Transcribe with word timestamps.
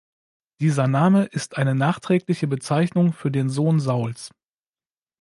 Dieser 0.61 0.87
Name 0.87 1.25
ist 1.25 1.57
eine 1.57 1.75
nachträgliche 1.75 2.47
Bezeichnung 2.47 3.13
für 3.13 3.29
den 3.29 3.51
Sohn 3.51 3.79
Sauls. 3.79 4.31